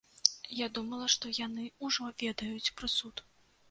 Я 0.59 0.67
думала, 0.77 1.11
што 1.15 1.35
яны 1.41 1.69
ўжо 1.87 2.11
ведаюць 2.27 2.73
прысуд. 2.81 3.29